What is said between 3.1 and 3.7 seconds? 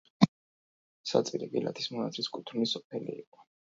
იყო.